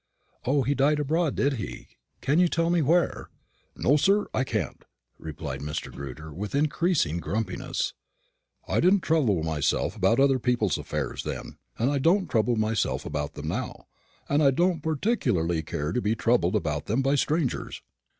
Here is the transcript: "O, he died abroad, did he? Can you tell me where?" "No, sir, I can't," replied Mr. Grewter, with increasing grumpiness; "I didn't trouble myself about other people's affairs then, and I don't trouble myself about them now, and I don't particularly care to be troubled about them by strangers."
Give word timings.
"O, 0.45 0.63
he 0.63 0.73
died 0.73 0.99
abroad, 0.99 1.35
did 1.35 1.57
he? 1.61 1.87
Can 2.21 2.39
you 2.39 2.47
tell 2.47 2.71
me 2.71 2.81
where?" 2.81 3.29
"No, 3.75 3.97
sir, 3.97 4.25
I 4.33 4.43
can't," 4.43 4.83
replied 5.19 5.61
Mr. 5.61 5.91
Grewter, 5.93 6.33
with 6.33 6.55
increasing 6.55 7.19
grumpiness; 7.19 7.93
"I 8.67 8.79
didn't 8.79 9.01
trouble 9.01 9.43
myself 9.43 9.95
about 9.95 10.19
other 10.19 10.39
people's 10.39 10.79
affairs 10.79 11.21
then, 11.21 11.59
and 11.77 11.91
I 11.91 11.99
don't 11.99 12.25
trouble 12.31 12.55
myself 12.55 13.05
about 13.05 13.35
them 13.35 13.49
now, 13.49 13.85
and 14.27 14.41
I 14.41 14.49
don't 14.49 14.81
particularly 14.81 15.61
care 15.61 15.91
to 15.91 16.01
be 16.01 16.15
troubled 16.15 16.55
about 16.55 16.87
them 16.87 17.03
by 17.03 17.13
strangers." 17.13 17.83